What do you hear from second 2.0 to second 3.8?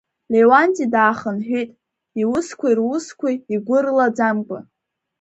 иусқәеи русқәеи игәы